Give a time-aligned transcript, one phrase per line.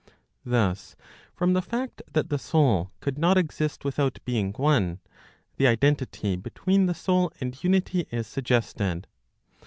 [0.43, 0.95] Thus
[1.31, 4.99] from the fact that the soul could not exist without being one,
[5.57, 9.05] the identity between the soul and unity is suggested.